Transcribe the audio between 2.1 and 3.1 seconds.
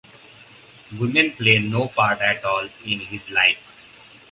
at all in